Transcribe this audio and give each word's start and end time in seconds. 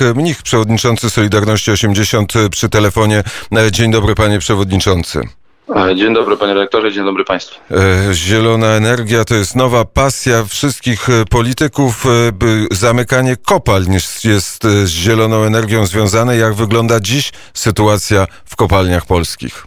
Marek 0.00 0.16
Mnich, 0.16 0.42
przewodniczący 0.42 1.10
Solidarności 1.10 1.70
80 1.70 2.32
przy 2.50 2.68
telefonie. 2.68 3.22
Dzień 3.70 3.90
dobry 3.90 4.14
panie 4.14 4.38
przewodniczący. 4.38 5.20
Dzień 5.96 6.14
dobry 6.14 6.36
panie 6.36 6.54
redaktorze, 6.54 6.92
dzień 6.92 7.04
dobry 7.04 7.24
państwu. 7.24 7.60
Zielona 8.12 8.66
energia 8.66 9.24
to 9.24 9.34
jest 9.34 9.56
nowa 9.56 9.84
pasja 9.84 10.44
wszystkich 10.44 11.06
polityków. 11.30 12.04
Zamykanie 12.70 13.36
kopalń 13.36 13.92
jest 14.24 14.62
z 14.62 14.88
zieloną 14.88 15.44
energią 15.44 15.86
związane. 15.86 16.36
Jak 16.36 16.54
wygląda 16.54 17.00
dziś 17.00 17.32
sytuacja 17.54 18.26
w 18.44 18.56
kopalniach 18.56 19.06
polskich? 19.06 19.66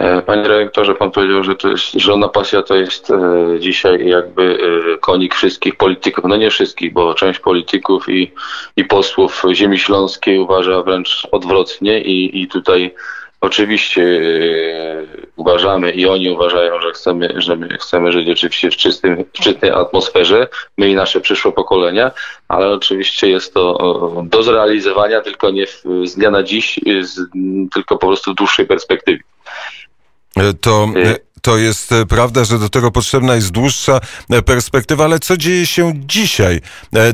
E, 0.00 0.22
panie 0.22 0.48
redaktorze, 0.48 0.94
pan 0.94 1.10
powiedział, 1.10 1.44
że 1.44 1.54
to 1.54 1.68
jest 1.68 1.92
żona 1.92 2.28
pasja 2.28 2.62
to 2.62 2.76
jest 2.76 3.10
e, 3.10 3.16
dzisiaj 3.58 4.08
jakby 4.08 4.58
e, 4.94 4.98
konik 4.98 5.34
wszystkich 5.34 5.76
polityków. 5.76 6.24
No 6.28 6.36
nie 6.36 6.50
wszystkich, 6.50 6.92
bo 6.92 7.14
część 7.14 7.40
polityków 7.40 8.08
i, 8.08 8.32
i 8.76 8.84
posłów 8.84 9.44
ziemi 9.52 9.78
śląskiej 9.78 10.38
uważa 10.38 10.82
wręcz 10.82 11.26
odwrotnie 11.32 12.00
i, 12.00 12.42
i 12.42 12.48
tutaj 12.48 12.94
oczywiście 13.40 14.20
uważamy 15.36 15.90
i 15.90 16.06
oni 16.06 16.30
uważają, 16.30 16.80
że 16.80 16.90
chcemy, 16.90 17.34
że 17.36 17.56
my 17.56 17.68
chcemy 17.68 18.12
żyć 18.12 18.28
oczywiście 18.28 18.70
w, 18.70 18.76
czystym, 18.76 19.24
w 19.34 19.42
czystej 19.42 19.70
atmosferze, 19.70 20.48
my 20.78 20.90
i 20.90 20.94
nasze 20.94 21.20
przyszłe 21.20 21.52
pokolenia, 21.52 22.10
ale 22.48 22.68
oczywiście 22.68 23.28
jest 23.28 23.54
to 23.54 24.22
do 24.24 24.42
zrealizowania, 24.42 25.20
tylko 25.20 25.50
nie 25.50 25.66
z 26.04 26.14
dnia 26.14 26.30
na 26.30 26.42
dziś, 26.42 26.80
z, 27.00 27.20
tylko 27.74 27.98
po 27.98 28.06
prostu 28.06 28.32
w 28.32 28.34
dłuższej 28.34 28.66
perspektywie. 28.66 29.20
E, 30.36 30.52
to, 30.52 30.88
e, 30.96 31.16
to 31.42 31.58
jest 31.58 31.92
e, 31.92 32.06
prawda, 32.06 32.44
że 32.44 32.58
do 32.58 32.68
tego 32.68 32.90
potrzebna 32.90 33.34
jest 33.34 33.50
dłuższa 33.50 34.00
perspektywa, 34.46 35.04
ale 35.04 35.18
co 35.18 35.36
dzieje 35.36 35.66
się 35.66 35.92
dzisiaj 35.94 36.60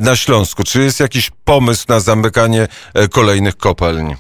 na 0.01 0.17
Śląsku? 0.17 0.63
Czy 0.65 0.83
jest 0.83 1.01
jakiś 1.01 1.31
pomysł 1.45 1.85
na 1.89 2.01
zamykanie 2.01 2.69
kolejnych 3.11 3.57
kopalń? 3.57 4.15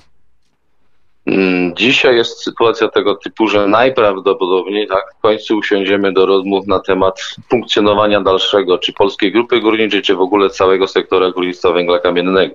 Mm, 1.26 1.76
dzisiaj 1.76 2.16
jest 2.16 2.42
sytuacja 2.42 2.88
tego 2.88 3.14
typu, 3.14 3.48
że 3.48 3.66
najprawdopodobniej 3.66 4.88
tak, 4.88 5.04
w 5.18 5.22
końcu 5.22 5.56
usiądziemy 5.56 6.12
do 6.12 6.26
rozmów 6.26 6.66
na 6.66 6.80
temat 6.80 7.20
funkcjonowania 7.50 8.20
dalszego, 8.20 8.78
czy 8.78 8.92
Polskiej 8.92 9.32
Grupy 9.32 9.60
Górniczej, 9.60 10.02
czy 10.02 10.14
w 10.14 10.20
ogóle 10.20 10.50
całego 10.50 10.88
sektora 10.88 11.30
górnictwa 11.30 11.72
węgla 11.72 11.98
kamiennego. 11.98 12.54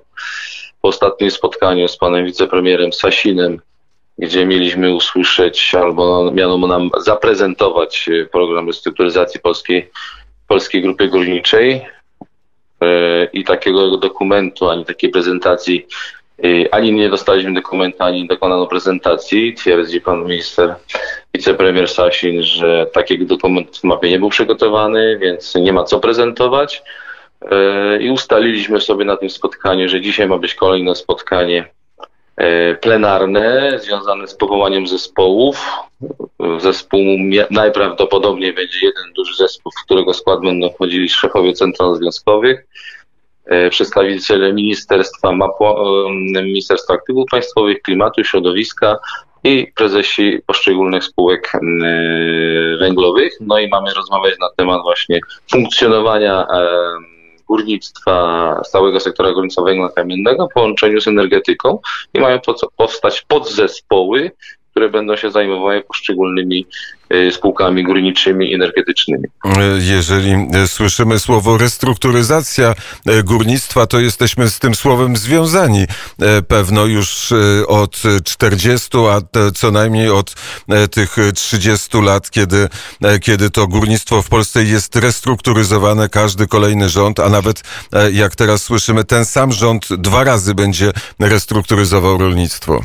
Po 0.82 0.88
ostatnim 0.88 1.30
spotkaniu 1.30 1.88
z 1.88 1.96
panem 1.96 2.24
wicepremierem 2.26 2.92
Sasinem 2.92 3.60
gdzie 4.18 4.46
mieliśmy 4.46 4.94
usłyszeć 4.94 5.74
albo 5.74 6.30
miano 6.34 6.66
nam 6.66 6.90
zaprezentować 7.00 8.08
e, 8.08 8.26
program 8.26 8.66
restrukturyzacji 8.66 9.40
polskiej, 9.40 9.90
polskiej 10.48 10.82
grupy 10.82 11.08
górniczej 11.08 11.82
e, 12.80 13.24
i 13.24 13.44
takiego 13.44 13.96
dokumentu, 13.96 14.68
ani 14.68 14.84
takiej 14.84 15.10
prezentacji, 15.10 15.86
e, 16.44 16.74
ani 16.74 16.92
nie 16.92 17.08
dostaliśmy 17.08 17.54
dokumentu, 17.54 18.02
ani 18.02 18.26
dokonano 18.26 18.66
prezentacji. 18.66 19.54
Twierdzi 19.54 20.00
pan 20.00 20.24
minister, 20.24 20.74
wicepremier 21.34 21.88
Sasin, 21.88 22.42
że 22.42 22.86
taki 22.92 23.26
dokument 23.26 23.78
w 23.78 23.84
mapie 23.84 24.10
nie 24.10 24.18
był 24.18 24.28
przygotowany, 24.28 25.18
więc 25.18 25.54
nie 25.54 25.72
ma 25.72 25.84
co 25.84 26.00
prezentować. 26.00 26.82
I 28.00 28.10
ustaliliśmy 28.10 28.80
sobie 28.80 29.04
na 29.04 29.16
tym 29.16 29.30
spotkaniu, 29.30 29.88
że 29.88 30.00
dzisiaj 30.00 30.28
ma 30.28 30.38
być 30.38 30.54
kolejne 30.54 30.94
spotkanie 30.94 31.68
plenarne 32.80 33.78
związane 33.78 34.28
z 34.28 34.34
powołaniem 34.34 34.86
zespołów. 34.86 35.70
Zespół 36.58 37.00
najprawdopodobniej 37.50 38.52
będzie 38.52 38.78
jeden 38.82 39.12
duży 39.12 39.36
zespół, 39.36 39.72
w 39.72 39.84
którego 39.84 40.14
skład 40.14 40.40
będą 40.40 40.70
wchodzili 40.70 41.08
szefowie 41.08 41.52
central 41.52 41.96
związkowych, 41.96 42.66
e, 43.46 43.70
przedstawiciele 43.70 44.52
Ministerstwa, 44.52 45.30
e, 45.30 46.42
Ministerstwa 46.42 46.94
Aktywów 46.94 47.24
Państwowych, 47.30 47.82
Klimatu 47.82 48.20
i 48.20 48.24
Środowiska 48.24 48.98
i 49.44 49.72
prezesi 49.76 50.40
poszczególnych 50.46 51.04
spółek 51.04 51.52
węglowych. 52.80 53.32
No 53.40 53.58
i 53.58 53.68
mamy 53.68 53.94
rozmawiać 53.94 54.34
na 54.40 54.48
temat 54.56 54.82
właśnie 54.82 55.20
funkcjonowania 55.50 56.46
górnictwa, 57.52 58.60
całego 58.70 59.00
sektora 59.00 59.32
górnictwa 59.32 59.62
węgla 59.62 59.88
kamiennego 59.88 60.48
w 60.48 60.52
połączeniu 60.52 61.00
z 61.00 61.08
energetyką 61.08 61.78
i 62.14 62.20
mają 62.20 62.38
powstać 62.76 63.22
podzespoły, 63.28 64.30
które 64.82 64.90
będą 64.90 65.16
się 65.16 65.30
zajmowały 65.30 65.82
poszczególnymi 65.82 66.66
y, 67.14 67.32
spółkami 67.32 67.84
górniczymi 67.84 68.54
energetycznymi. 68.54 69.24
Jeżeli 69.78 70.46
słyszymy 70.66 71.18
słowo 71.18 71.58
restrukturyzacja 71.58 72.74
e, 73.06 73.22
górnictwa, 73.22 73.86
to 73.86 74.00
jesteśmy 74.00 74.50
z 74.50 74.58
tym 74.58 74.74
słowem 74.74 75.16
związani 75.16 75.86
pewno 76.48 76.86
już 76.86 77.32
od 77.66 78.02
40, 78.24 78.88
a 79.10 79.20
co 79.54 79.70
najmniej 79.70 80.10
od 80.10 80.34
tych 80.90 81.16
30 81.34 82.00
lat, 82.00 82.30
kiedy, 82.30 82.68
kiedy 83.22 83.50
to 83.50 83.66
górnictwo 83.66 84.22
w 84.22 84.28
Polsce 84.28 84.64
jest 84.64 84.96
restrukturyzowane, 84.96 86.08
każdy 86.08 86.46
kolejny 86.46 86.88
rząd, 86.88 87.20
a 87.20 87.28
nawet 87.28 87.62
jak 88.12 88.36
teraz 88.36 88.62
słyszymy, 88.62 89.04
ten 89.04 89.24
sam 89.24 89.52
rząd 89.52 89.88
dwa 89.88 90.24
razy 90.24 90.54
będzie 90.54 90.92
restrukturyzował 91.20 92.18
rolnictwo. 92.18 92.80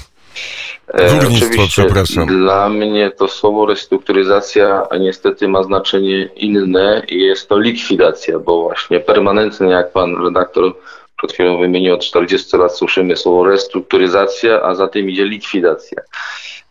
E, 0.88 1.20
Górnictwo, 1.20 1.64
przepraszam. 1.68 2.28
Dla 2.28 2.70
mnie 2.70 3.12
to 3.12 3.28
słowo 3.28 3.66
restrukturyzacja 3.66 4.88
niestety 5.00 5.48
ma 5.48 5.64
znaczenie 5.64 6.30
inne 6.36 7.04
i 7.08 7.20
jest 7.20 7.50
to 7.50 7.60
likwidacja, 7.60 8.40
bo 8.40 8.62
właśnie 8.62 9.00
permanentnie, 9.00 9.68
jak 9.68 9.92
pan 9.92 10.24
redaktor 10.24 10.74
przed 11.18 11.34
chwilą 11.34 11.58
wymienił, 11.58 11.94
od 11.94 12.06
40 12.06 12.58
lat 12.58 12.78
słyszymy 12.78 13.16
słowo 13.16 13.46
restrukturyzacja, 13.46 14.62
a 14.62 14.76
za 14.76 14.88
tym 14.88 15.10
idzie 15.10 15.26
likwidacja. 15.26 16.02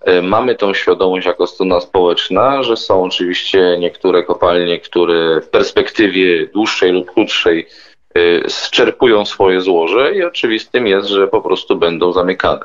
E, 0.01 0.23
mamy 0.23 0.55
tą 0.55 0.75
świadomość 0.75 1.27
jako 1.27 1.47
strona 1.47 1.81
społeczna, 1.81 2.63
że 2.63 2.77
są 2.77 3.05
oczywiście 3.05 3.77
niektóre 3.79 4.23
kopalnie, 4.23 4.81
które 4.81 5.41
w 5.41 5.49
perspektywie 5.49 6.47
dłuższej 6.47 6.93
lub 6.93 7.13
krótszej 7.13 7.67
e, 8.15 8.51
zczerpują 8.51 9.25
swoje 9.25 9.61
złoże 9.61 10.15
i 10.15 10.25
oczywistym 10.25 10.87
jest, 10.87 11.09
że 11.09 11.29
po 11.29 11.41
prostu 11.41 11.77
będą 11.77 12.13
zamykane 12.13 12.61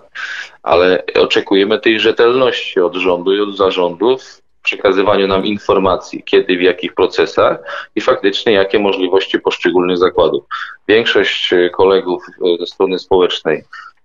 ale 0.63 1.03
oczekujemy 1.15 1.79
tej 1.79 1.99
rzetelności 1.99 2.79
od 2.79 2.95
rządu 2.95 3.35
i 3.35 3.39
od 3.39 3.57
zarządów 3.57 4.41
w 4.61 4.63
przekazywaniu 4.63 5.27
nam 5.27 5.45
informacji, 5.45 6.23
kiedy, 6.23 6.57
w 6.57 6.61
jakich 6.61 6.93
procesach 6.93 7.57
i 7.95 8.01
faktycznie 8.01 8.53
jakie 8.53 8.79
możliwości 8.79 9.39
poszczególnych 9.39 9.97
zakładów. 9.97 10.43
Większość 10.87 11.53
e, 11.53 11.69
kolegów 11.69 12.23
e, 12.29 12.57
ze 12.59 12.65
strony 12.65 12.99
społecznej 12.99 13.63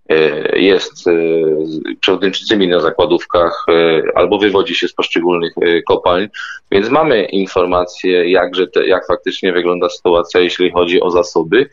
e, 0.08 0.58
jest 0.58 1.04
przewodniczącymi 2.00 2.68
na 2.68 2.80
zakładówkach 2.80 3.66
albo 4.14 4.38
wywodzi 4.38 4.74
się 4.74 4.88
z 4.88 4.92
poszczególnych 4.92 5.52
kopalń, 5.88 6.28
więc 6.70 6.88
mamy 6.88 7.24
informacje, 7.24 8.30
jak, 8.30 8.50
te, 8.74 8.86
jak 8.86 9.06
faktycznie 9.06 9.52
wygląda 9.52 9.88
sytuacja, 9.88 10.40
jeśli 10.40 10.70
chodzi 10.70 11.00
o 11.00 11.10
zasoby 11.10 11.68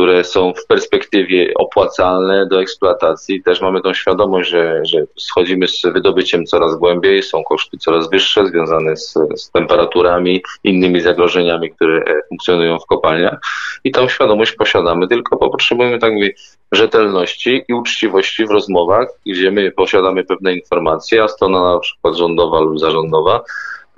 które 0.00 0.24
są 0.24 0.52
w 0.54 0.66
perspektywie 0.66 1.54
opłacalne 1.54 2.46
do 2.46 2.62
eksploatacji. 2.62 3.42
Też 3.42 3.60
mamy 3.60 3.80
tą 3.80 3.94
świadomość, 3.94 4.50
że, 4.50 4.80
że 4.84 5.04
schodzimy 5.16 5.68
z 5.68 5.82
wydobyciem 5.82 6.46
coraz 6.46 6.76
głębiej, 6.76 7.22
są 7.22 7.44
koszty 7.44 7.78
coraz 7.78 8.10
wyższe 8.10 8.46
związane 8.46 8.96
z, 8.96 9.14
z 9.36 9.50
temperaturami, 9.50 10.42
innymi 10.64 11.00
zagrożeniami, 11.00 11.70
które 11.70 11.98
e, 11.98 12.20
funkcjonują 12.28 12.78
w 12.78 12.86
kopalniach. 12.86 13.40
I 13.84 13.90
tą 13.90 14.08
świadomość 14.08 14.52
posiadamy, 14.52 15.08
tylko 15.08 15.36
potrzebujemy 15.36 15.98
tak 15.98 16.12
mówię, 16.12 16.32
rzetelności 16.72 17.64
i 17.68 17.74
uczciwości 17.74 18.46
w 18.46 18.50
rozmowach, 18.50 19.08
gdzie 19.26 19.50
my 19.50 19.70
posiadamy 19.70 20.24
pewne 20.24 20.54
informacje, 20.54 21.22
a 21.22 21.28
strona 21.28 21.72
na 21.74 21.78
przykład 21.78 22.16
rządowa 22.16 22.60
lub 22.60 22.78
zarządowa 22.78 23.40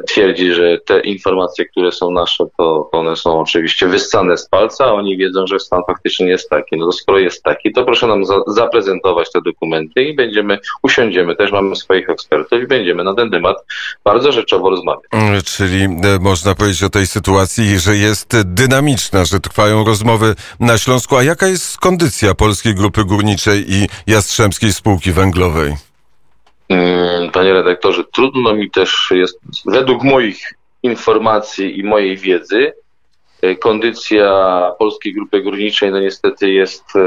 twierdzi, 0.09 0.53
że 0.53 0.79
te 0.79 1.01
informacje, 1.01 1.65
które 1.65 1.93
są 1.93 2.11
nasze, 2.11 2.45
to 2.59 2.89
one 2.93 3.17
są 3.17 3.41
oczywiście 3.41 3.87
wyssane 3.87 4.37
z 4.37 4.49
palca, 4.49 4.85
a 4.85 4.93
oni 4.93 5.17
wiedzą, 5.17 5.47
że 5.47 5.61
stan 5.61 5.81
faktycznie 5.87 6.27
jest 6.27 6.51
taki. 6.51 6.77
No 6.77 6.87
to 6.87 6.93
skoro 6.93 7.19
jest 7.19 7.43
taki, 7.43 7.73
to 7.73 7.85
proszę 7.85 8.07
nam 8.07 8.25
za 8.25 8.35
zaprezentować 8.47 9.33
te 9.33 9.41
dokumenty 9.45 10.03
i 10.03 10.15
będziemy, 10.15 10.59
usiądziemy, 10.83 11.37
też 11.37 11.53
mamy 11.53 11.77
swoich 11.77 12.11
ekspertów 12.11 12.63
i 12.63 12.67
będziemy 12.67 13.05
na 13.05 13.15
ten 13.15 13.31
temat 13.31 13.57
bardzo 14.05 14.33
rzeczowo 14.33 14.71
rozmawiać. 14.71 15.05
Mm, 15.13 15.43
czyli 15.43 15.85
e, 15.85 16.19
można 16.21 16.55
powiedzieć 16.55 16.83
o 16.83 16.91
tej 16.91 17.07
sytuacji, 17.07 17.79
że 17.79 17.97
jest 17.97 18.43
dynamiczna, 18.45 19.25
że 19.25 19.41
trwają 19.41 19.85
rozmowy 19.85 20.35
na 20.61 20.79
Śląsku. 20.79 21.17
A 21.17 21.23
jaka 21.23 21.49
jest 21.49 21.79
kondycja 21.79 22.35
Polskiej 22.35 22.75
Grupy 22.75 23.05
Górniczej 23.05 23.65
i 23.69 23.89
Jastrzębskiej 24.07 24.73
Spółki 24.73 25.13
Węglowej? 25.13 25.92
Panie 27.33 27.53
redaktorze, 27.53 28.05
trudno 28.13 28.55
mi 28.55 28.71
też 28.71 29.09
jest, 29.11 29.41
według 29.67 30.05
moich 30.05 30.55
informacji 30.83 31.79
i 31.79 31.85
mojej 31.85 32.17
wiedzy, 32.17 32.73
e, 33.43 33.57
kondycja 33.57 34.73
Polskiej 34.79 35.15
Grupy 35.15 35.41
Górniczej 35.41 35.91
no 35.91 36.01
niestety 36.01 36.53
jest, 36.53 36.85
e, 36.97 37.01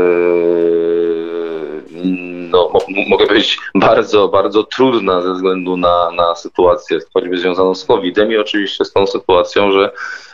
no, 2.50 2.71
mogę 3.07 3.27
powiedzieć, 3.27 3.59
bardzo, 3.75 4.27
bardzo 4.27 4.63
trudna 4.63 5.21
ze 5.21 5.33
względu 5.33 5.77
na, 5.77 6.12
na 6.12 6.35
sytuację 6.35 7.00
choćby 7.13 7.38
związaną 7.38 7.75
z 7.75 7.85
COVID-em 7.85 8.31
i 8.31 8.38
oczywiście 8.38 8.85
z 8.85 8.94
tą 8.94 9.07
sytuacją, 9.07 9.71
że 9.71 9.91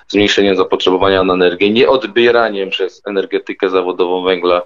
zmniejszeniem 0.08 0.56
zapotrzebowania 0.56 1.24
na 1.24 1.34
energię, 1.34 1.70
nieodbieraniem 1.70 2.70
przez 2.70 3.02
energetykę 3.08 3.70
zawodową 3.70 4.24
węgla 4.24 4.62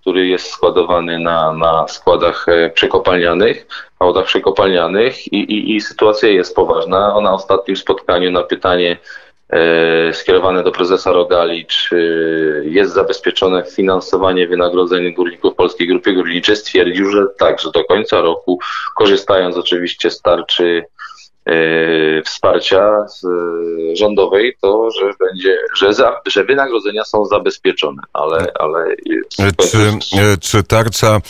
który 0.00 0.26
jest 0.26 0.50
składowany 0.50 1.18
na, 1.18 1.52
na 1.52 1.88
składach 1.88 2.46
e, 2.48 2.70
przekopalnianych, 2.70 3.66
hałdach 3.98 4.26
przekopalnianych 4.26 5.32
i, 5.32 5.36
i, 5.36 5.76
i 5.76 5.80
sytuacja 5.80 6.28
jest 6.28 6.56
poważna. 6.56 7.20
Na 7.20 7.34
ostatnim 7.34 7.76
spotkaniu 7.76 8.30
na 8.30 8.42
pytanie 8.42 8.96
e, 9.50 10.12
skierowane 10.12 10.62
do 10.62 10.72
prezesa 10.72 11.12
Rogali, 11.12 11.66
czy 11.66 12.62
jest 12.64 12.92
zabezpieczone 12.92 13.62
finansowanie 13.62 14.48
wynagrodzeń 14.48 15.14
górników 15.14 15.54
Polskiej 15.54 15.88
Grupy 15.88 16.12
Górniczej, 16.12 16.56
stwierdził, 16.56 17.10
że 17.10 17.26
tak, 17.38 17.60
że 17.60 17.70
do 17.70 17.84
końca 17.84 18.20
roku, 18.20 18.58
korzystając 18.96 19.56
oczywiście 19.56 20.10
z 20.10 20.22
tarczy 20.22 20.84
wsparcia 22.24 23.08
z, 23.08 23.24
e, 23.24 23.96
rządowej, 23.96 24.56
to 24.62 24.88
że 24.90 25.12
będzie, 25.20 25.56
że, 25.76 25.94
za, 25.94 26.20
że 26.26 26.44
wynagrodzenia 26.44 27.04
są 27.04 27.24
zabezpieczone, 27.24 28.02
ale, 28.12 28.52
ale 28.58 28.96
czy, 29.28 29.42
e, 30.18 30.36
czy 30.40 30.62
tarcza 30.62 31.20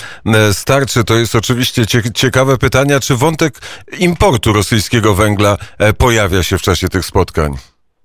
starczy? 0.53 1.05
To 1.05 1.15
jest 1.15 1.35
oczywiście 1.35 1.85
ciekawe 2.15 2.59
pytanie, 2.59 3.01
czy 3.01 3.17
wątek 3.17 3.55
importu 3.99 4.53
rosyjskiego 4.53 5.15
węgla 5.15 5.57
pojawia 5.99 6.43
się 6.43 6.59
w 6.59 6.63
czasie 6.63 6.89
tych 6.89 7.05
spotkań? 7.05 7.53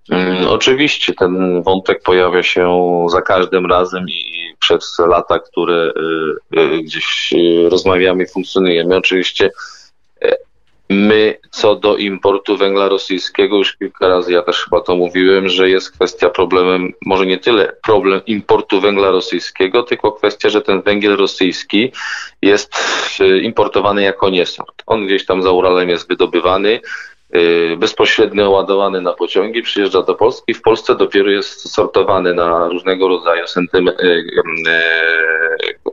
Hmm, 0.09 0.47
oczywiście 0.47 1.13
ten 1.13 1.63
wątek 1.63 2.03
pojawia 2.03 2.43
się 2.43 3.05
za 3.09 3.21
każdym 3.21 3.65
razem 3.65 4.05
i 4.09 4.53
przez 4.59 4.97
lata, 5.07 5.39
które 5.39 5.93
gdzieś 6.83 7.33
rozmawiamy 7.69 8.23
i 8.23 8.27
funkcjonujemy. 8.27 8.95
Oczywiście 8.95 9.49
My 10.89 11.37
co 11.51 11.75
do 11.75 11.97
importu 11.97 12.57
węgla 12.57 12.89
rosyjskiego, 12.89 13.57
już 13.57 13.77
kilka 13.77 14.07
razy 14.07 14.33
ja 14.33 14.41
też 14.41 14.63
chyba 14.63 14.81
to 14.81 14.95
mówiłem, 14.95 15.49
że 15.49 15.69
jest 15.69 15.91
kwestia 15.91 16.29
problemem, 16.29 16.93
może 17.05 17.25
nie 17.25 17.37
tyle 17.37 17.73
problem 17.83 18.21
importu 18.27 18.81
węgla 18.81 19.11
rosyjskiego, 19.11 19.83
tylko 19.83 20.11
kwestia, 20.11 20.49
że 20.49 20.61
ten 20.61 20.81
węgiel 20.81 21.15
rosyjski 21.15 21.91
jest 22.41 22.75
e, 23.19 23.37
importowany 23.37 24.03
jako 24.03 24.29
niesort. 24.29 24.83
On 24.85 25.05
gdzieś 25.05 25.25
tam 25.25 25.41
za 25.41 25.51
Uralem 25.51 25.89
jest 25.89 26.07
wydobywany, 26.07 26.79
Y, 27.35 27.77
bezpośrednio 27.77 28.49
ładowany 28.49 29.01
na 29.01 29.13
pociągi, 29.13 29.61
przyjeżdża 29.61 30.01
do 30.01 30.15
Polski. 30.15 30.53
W 30.53 30.61
Polsce 30.61 30.95
dopiero 30.95 31.29
jest 31.29 31.73
sortowany 31.73 32.33
na 32.33 32.67
różnego 32.67 33.07
rodzaju 33.07 33.47
sentyme, 33.47 33.91
y, 33.91 34.23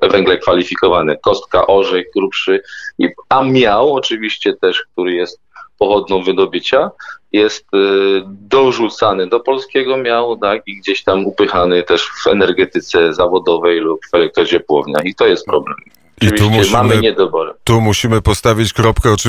węgle 0.09 0.39
kwalifikowane. 0.39 1.17
Kostka, 1.17 1.67
orzech, 1.67 2.07
grubszy, 2.17 2.63
a 3.29 3.43
miał 3.43 3.95
oczywiście 3.95 4.55
też, 4.55 4.83
który 4.93 5.13
jest 5.13 5.41
pochodną 5.79 6.23
wydobycia, 6.23 6.91
jest 7.33 7.67
dorzucany 8.27 9.27
do 9.27 9.41
polskiego 9.41 9.97
miał, 9.97 10.37
tak, 10.37 10.63
i 10.67 10.77
gdzieś 10.77 11.05
tam 11.05 11.27
upychany 11.27 11.83
też 11.83 12.07
w 12.25 12.27
energetyce 12.27 13.15
zawodowej 13.15 13.81
lub 13.81 14.01
w 14.13 14.15
elektrociepłowniach. 14.15 15.05
I 15.05 15.15
to 15.15 15.27
jest 15.27 15.47
problem. 15.47 15.77
I 16.21 16.33
tu 16.33 16.51
musimy, 16.51 16.77
mamy 16.77 17.01
niedobory. 17.01 17.53
Tu 17.65 17.81
musimy 17.81 18.23
postawić 18.23 18.73
kropkę. 18.73 19.13
Oczywiście 19.13 19.21